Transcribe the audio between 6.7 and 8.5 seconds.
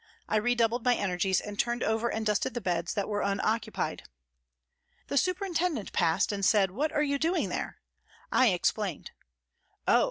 What are you doing there?" I